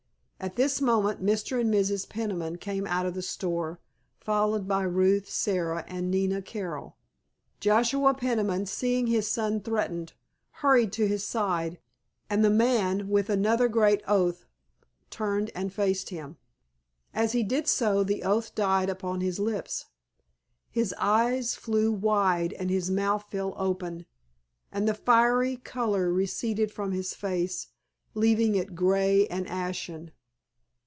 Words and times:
At 0.43 0.55
this 0.55 0.81
moment 0.81 1.23
Mr. 1.23 1.61
and 1.61 1.71
Mrs. 1.71 2.09
Peniman 2.09 2.57
came 2.57 2.87
out 2.87 3.05
of 3.05 3.13
the 3.13 3.21
store, 3.21 3.79
followed 4.19 4.67
by 4.67 4.81
Ruth, 4.81 5.29
Sara, 5.29 5.85
and 5.87 6.09
Nina 6.09 6.41
Carroll. 6.41 6.97
Joshua 7.59 8.15
Peniman, 8.15 8.65
seeing 8.65 9.05
his 9.05 9.27
son 9.27 9.59
threatened, 9.61 10.13
hurried 10.63 10.91
to 10.93 11.07
his 11.07 11.23
side, 11.23 11.77
and 12.27 12.43
the 12.43 12.49
man, 12.49 13.07
with 13.07 13.29
another 13.29 13.67
great 13.67 14.01
oath, 14.07 14.47
turned 15.11 15.51
and 15.53 15.71
faced 15.71 16.09
him. 16.09 16.37
As 17.13 17.33
he 17.33 17.43
did 17.43 17.67
so 17.67 18.03
the 18.03 18.23
oath 18.23 18.55
died 18.55 18.89
on 19.03 19.21
his 19.21 19.37
lips, 19.37 19.85
his 20.71 20.91
eyes 20.97 21.53
flew 21.53 21.91
wide 21.91 22.53
and 22.53 22.71
his 22.71 22.89
mouth 22.89 23.25
fell 23.29 23.53
open, 23.57 24.07
and 24.71 24.87
the 24.87 24.95
fiery 24.95 25.57
color 25.57 26.11
receded 26.11 26.71
from 26.71 26.93
his 26.93 27.13
face, 27.13 27.67
leaving 28.15 28.55
it 28.55 28.73
grey 28.73 29.27
and 29.27 29.47
ashen. 29.47 30.09